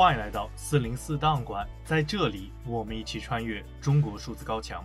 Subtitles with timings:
[0.00, 4.82] 欢迎来到四零四档案馆，在这里，我们一起穿越中国数字高墙。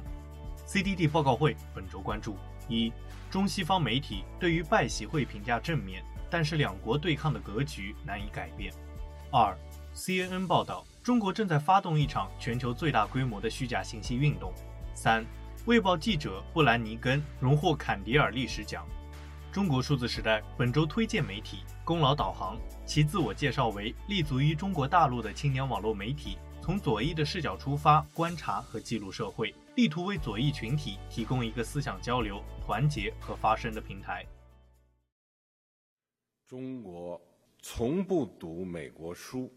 [0.68, 2.36] CDD 报告会本周关注：
[2.68, 2.92] 一、
[3.32, 8.74] 中西方媒体对于拜习会评价正面，但是两国对抗的格局难以改变；
[9.32, 9.58] 二、
[9.96, 14.52] CNN 报道，中国正在发动一场全球最大规模的虚假信息运动；
[14.94, 15.26] 三、
[15.64, 18.86] 卫报记者布兰尼根荣获坎迪尔历史奖。
[19.50, 34.26] 中国数字时代本周推荐媒体功劳导航，其自我介绍为立足于中国大陆的青年网络媒体，从左翼的视角出发，观察和记录社会，力图为左翼群体提供一个思想交流、团结和发声的平台。
[36.48, 37.22] 中国
[37.62, 39.54] 从不读美国书，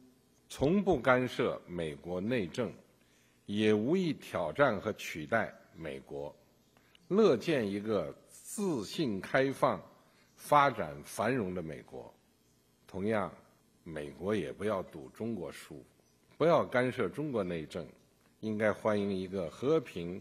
[0.50, 2.70] 从不干涉美国内政，
[3.46, 6.36] 也无意挑战和取代美国，
[7.08, 9.82] 乐见一个自信开放。
[10.40, 12.14] 发展繁荣的美国，
[12.90, 13.30] 同样，
[13.84, 15.84] 美国也不要赌中国书，
[16.38, 17.86] 不要干涉中国内政，
[18.40, 20.20] 应该欢迎一个和平、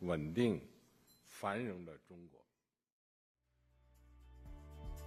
[0.00, 0.60] 稳定、
[1.24, 2.38] 繁荣的中国。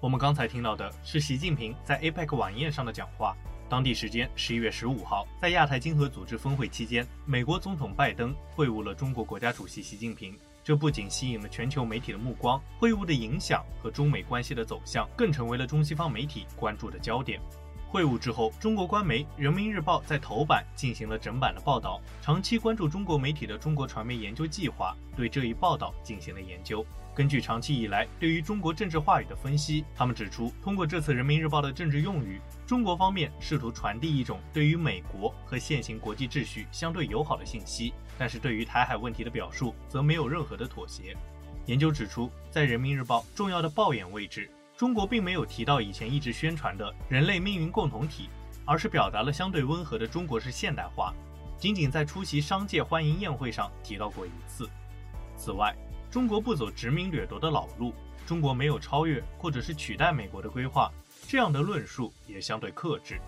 [0.01, 3.37] 我们刚才听到的是习近平在 APEC 晚宴上的讲话。
[3.69, 10.37] 当地时间十一月十五号，在亚太经合组织峰会期间，美国总统拜登会晤了中国国家主席习近平。
[10.65, 17.39] 这不仅吸引了全球媒体的目光，会晤的影响和中美关系的走向更成为了中西方媒体关注的焦点。
[17.87, 22.01] 会晤之后，中国官媒《人民日报》在头版进行了整版的报道。
[22.19, 26.83] 长期关注中国媒体的中国传媒研究计划对这一报道进行了研究。
[27.15, 41.15] 根据长期以来对于中国政治话语的分析，他们指出，通过这次《人民日报》的政治用语，中国方面试图传递一种对于美国和现行国际秩序相对友好的信息，但是对于台海问题的表述则没有任何的妥协。
[41.67, 48.29] 研究指出，在《人民日报》重要的报眼位置，中国并没有提到以前一直宣传的人类命运共同体，
[48.65, 51.13] 而是表达了相对温和的中国式现代化，
[51.57, 54.69] 仅仅在出席商界欢迎宴会上提到过一次。
[55.37, 55.75] 此外，
[56.15, 57.93] 中国不走殖民掠夺的老路，
[58.25, 60.89] 中国没有超越或者是取代美国的规划，
[61.27, 63.19] 这样的论述也相对克制。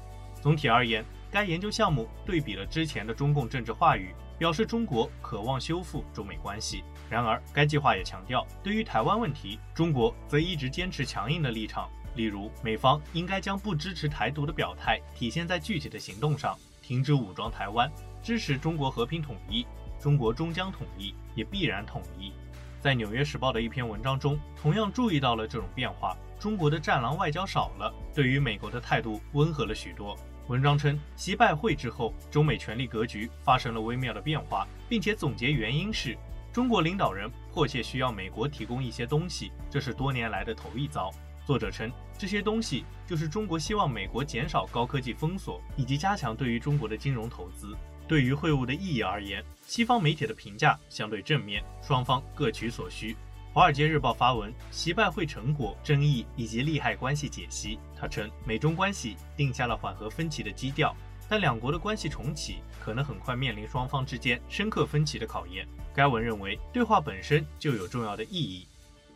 [0.42, 6.82] 总体而言，该研究项目对比了之前的中共政治话语，表示中国渴望修复中美关系。
[7.10, 17.92] 然而，该计划也强调，对于台湾问题，中国则一直坚持强硬的立场，例如美方应该将不支持台独的表态体现在具体的行动上，停止武装台湾，
[18.24, 19.68] 支持中国和平统一，
[20.00, 22.32] 中国终将统一，也必然统一。
[22.80, 26.16] 在《纽约时报》的一篇文章中，同样注意到了这种变化。
[26.40, 30.16] 中国的战狼外交少了，对于美国的态度温和了许多。
[30.48, 36.16] 文章称，习拜会之后，中美权力格局发生了微妙的变化，并且总结原因是
[36.54, 41.12] 中国领导人迫切需要美国提供一些东西，这是多年来的头一遭。
[41.46, 47.76] 作者称，这些东西就是中国希望美国减少高科技封锁，以及加强对于中国的金融投资。
[48.08, 53.14] 对于会晤的意义而言，西方媒体的评价相对正面，双方各取所需。
[53.54, 57.78] 《华尔街日报》发文，习拜会成果、争议以及利害关系解析。
[58.00, 60.96] 他称，美中关系定下了缓和分歧的基调，
[61.28, 65.68] 但两国的关系重启可能很快面临双方之间深刻分歧的考验。
[65.94, 68.68] 该文认为，对话本身就有重要的意义。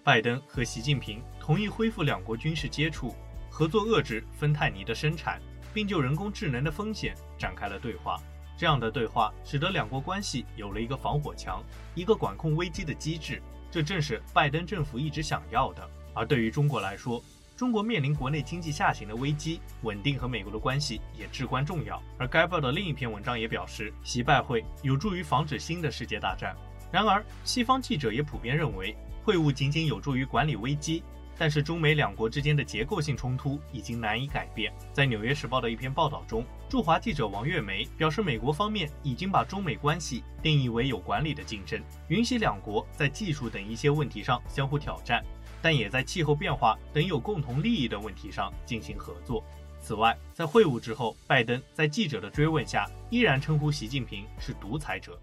[0.04, 3.16] 拜登和习近平同意恢复两国军事接触，
[3.50, 5.40] 合作遏制芬太尼的生产，
[5.72, 8.20] 并就人工智能的风险展开了对话。
[8.62, 11.64] 这样的对话使得两国关系有了一个防火墙，
[11.96, 13.42] 一个管控危机的机制，
[13.72, 15.90] 这正是拜登政府一直想要的。
[16.14, 17.20] 而对于中国来说，
[17.58, 22.00] 中国面临国内经济下行的危机，稳定和美国的关系也至关重要。
[22.20, 26.56] 而该报的另一篇文章也表示，习拜会有助于防止新的世界大战。
[26.92, 31.02] 然而，西方记者也普遍认为，会晤仅仅有助于管理危机。
[31.36, 34.72] 但是中美两国之间的结构性冲突已经难以改变。
[34.94, 41.78] 在《纽约时报》的一篇报道中，驻华记者王月梅表示，美国方面已经把中美关系定义为有管理的竞争，
[42.08, 45.22] 允许两国在技术等一些问题上相互挑战，
[45.62, 49.44] 但也在气候变化等有共同利益的问题上进行合作。
[49.82, 55.20] 此外，在会晤之后，拜登在记者的追问下，依然称呼习近平是独裁者。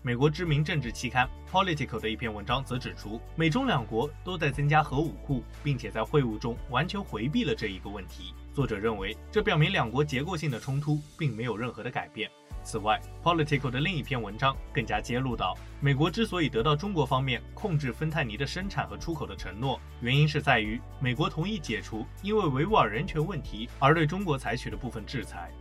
[0.00, 8.32] 美国知名政治期刊《Political》的一篇文章则指出，美中两国都在增加核武库，并且在会晤中完全回避了这一个问题。
[8.54, 12.30] 作者认为，这表明两国结构性的冲突并没有任何的改变。
[12.64, 25.52] 此外，Politico 的另一篇文章更加揭露到，美国之所以得到中国方面控制芬太尼的生产和出口的承诺，原因是在于美国同意解除因为维吾尔人权问题而对中国采取的部分制裁。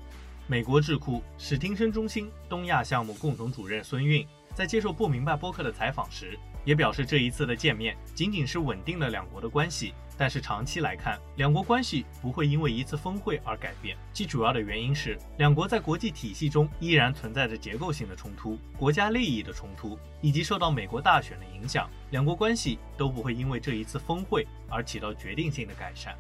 [0.47, 9.93] 美国智库史汀生中心东亚项目共同主任孙运在接受不明白播客的采访时，也表示这一次的见面仅仅是稳定了两国的关系。
[10.17, 13.97] 但是长期来看，两国关系不会因为一次峰会而改变。
[14.13, 21.89] 其主要的原因是，两国在国际体系中依然存在着结构性的冲突、国家利益的冲突，以及受到美国大选的影响。
[22.11, 26.15] 两国关系都不会因为这一次峰会而起到决定性的改善。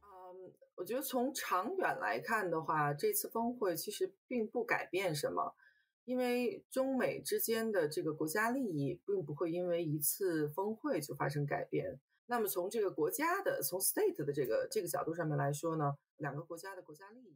[0.00, 5.54] 嗯，我觉得从长远来看的话，这次峰会其实并不改变什么，
[6.06, 12.00] 因为中美之间的这个国家利益并不会因为一次峰会就发生改变。
[12.30, 17.34] 那么从这个国家的，从 state 的这个这个角度上面来说呢，两个国家的国家利益。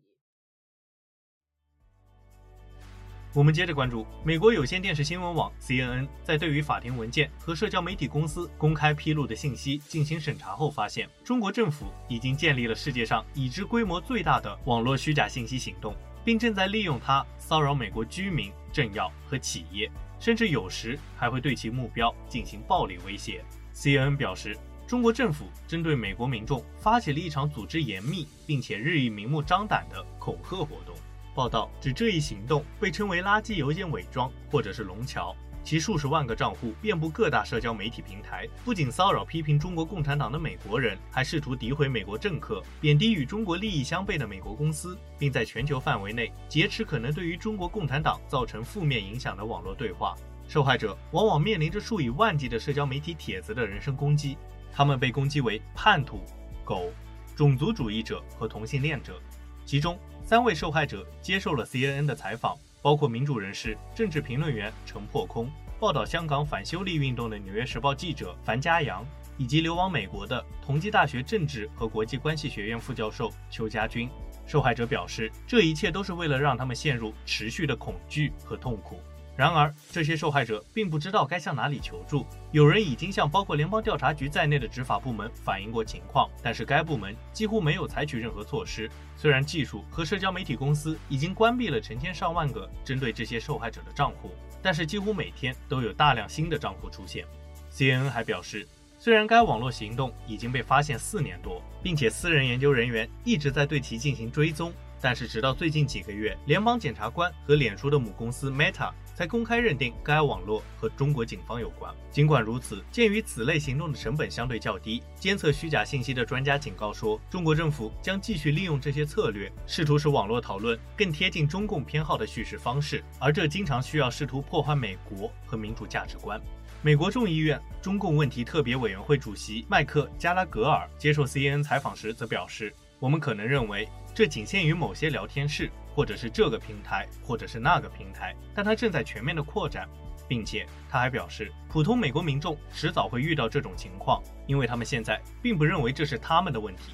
[3.34, 19.90] 我们接着关注美国有线电视新闻网 CNN 在对于法庭文件和社交媒体公司公开披露的信息进行审查后发现，中国政府已经建立了世界上已知规模最大的网络虚假信息行动，并正在利用它骚扰美国居民、政要和企业，
[20.20, 23.42] 甚至有时还会对其目标进行暴力威胁。
[23.74, 24.54] CNN 表示。
[24.92, 30.94] 中国政府针对美国民众发起了一场组织严密并且日益明目张胆的恐吓活动。
[31.34, 35.34] 报道指这一行动被称为“垃圾邮件伪装”或者是“龙桥”，
[35.64, 50.14] 其数十万个账户遍布各大社交媒体平台，不仅骚扰批评中国共产党的美国人，还试图诋毁美国政客，贬低与中国利益相悖的美国公司，并在全球范围内劫持可能对于中国共产党造成负面影响的网络对话。
[50.48, 54.36] 受害者往往面临着数以万计的社交媒体帖子的人身攻击。
[54.72, 56.24] 他们被攻击为叛徒、
[56.64, 56.90] 狗、
[57.36, 59.20] 种族主义者和同性恋者。
[59.64, 69.04] 其中三位受害者接受了 CNN 的采访，包括民主人士、政治评论员陈破空，报道香港反修例运动的《纽约时报》记者樊家阳，
[69.36, 74.08] 以及流亡美国的同济大学政治和国际关系学院副教授邱家军。
[74.44, 79.00] 受害者表示，这一切都是为了让他们陷入持续的恐惧和痛苦。
[79.34, 82.26] 然而，这些受害者并不知道该向哪里求助。
[82.50, 88.90] 有人已经向包括联邦调查局在内的执法部门反映过情况，但是该部门几乎没有采取任何措施。
[89.16, 97.24] 虽然技术和社交媒体公司已经关闭了成千上万个针对这些受害者的账户，但是几乎每天都有大量新的账户出现。
[97.72, 98.68] CNN 还表示，
[98.98, 104.70] 虽然该网络行动已经被发现四年多，并且私人研究人员一直在对其进行追踪，
[105.00, 108.90] 但是直到最近几个月，联邦检察官和脸书的母公司 Meta。
[109.14, 111.92] 才公开认定该网络和中国警方有关。
[112.10, 126.40] 尽管如此，鉴于此类行动的成本相对较低，监测虚假信息的专家警告说，中国政府将继续利用这些策略，试图使网络讨论更贴近中共偏好的叙事方式，而这经常需要试图破坏美国和民主价值观。
[126.84, 139.88] 美国众议院中共问题特别委员会主席麦克加拉格尔接受 CNN 采访时则表示：“我们可能认为这仅限于某些聊天室。”或者是这个平台，或者是那个平台，但它正在全面的扩展，
[140.26, 146.92] 并且他还表示，普通美国民众迟早会遇到这种情况，因为他们现在并不认为这是他们的问题。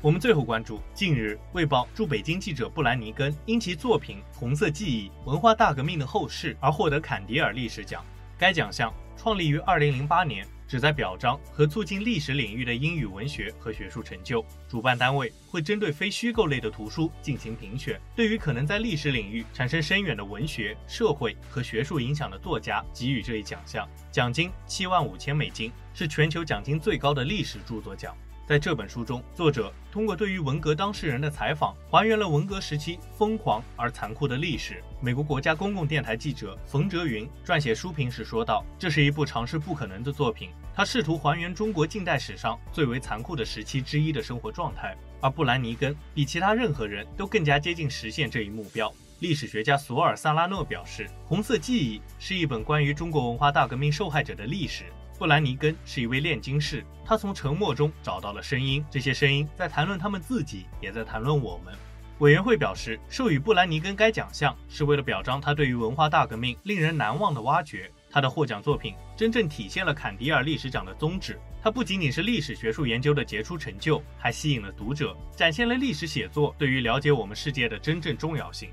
[0.00, 8.04] 我们最后关注，近日《卫报》驻北京记者布兰尼根因其作品《红色记忆：文化大革命的后世》而获得坎迪尔历史奖，
[8.38, 10.46] 该奖项创立于二零零八年。
[10.66, 14.44] 旨在表彰和促进历史领域的英语文学和学术成就。
[14.68, 23.88] 主办单位会针对非虚构类的图书进行评选，对于可能在历史领域产生深远的文学、社会和学术影响的作家给予这一奖项。
[24.10, 28.16] 奖金七万五千美金，是全球奖金最高的历史著作奖。
[28.46, 34.84] 在这本书中，作者通过对于文革当事人的采访，还原了文革时期疯狂而残酷的历史。
[35.00, 44.94] 美国国家公共电台记者冯哲云撰写书评时说道：“这是一部尝试不可能的作品，他试图还原中国近代史上最为残酷的时期之一的生活状态。
[45.22, 54.84] 而布兰尼根比其他任何人都更加接近实现这一目标。”历史学家索尔萨拉诺表示，《红色记忆》是一本关于中国文化大革命受害者的历史。
[55.24, 61.72] 布兰尼根是一位炼金士，他从沉默中找到了声音，这些声音在谈论他们自己，也在谈论我们。
[62.18, 67.90] 委员会表示，授予布兰尼根该奖项是为了表彰他对于文化大革命令人难忘的挖掘。
[68.10, 78.68] 他的获奖作品真正体现了坎迪尔历史奖的宗旨，它不仅仅是历史学术研究的杰出成就，还吸引了读者，展现了历史写作对于了解我们世界的真正重要性。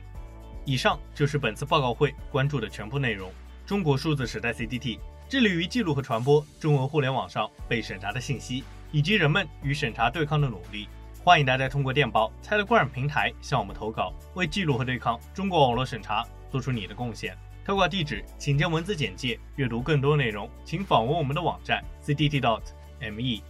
[0.65, 3.31] 以上就是本次报告会关注的全部内容。
[3.65, 4.99] 中国数字时代 CDT。
[5.31, 8.65] 致力于记录和传播中文互联网上被审查的信息。
[8.91, 10.89] 以及人们与审查对抗的努力。
[11.23, 17.33] 欢迎大家通过电报、Telegram 平台向我们投稿，为记录和对抗中国网络审查做出你的贡献。
[17.63, 19.39] 投稿地址请见文字简介。
[19.55, 23.41] 阅读更多内容，请访问我们的网站 cdt.media。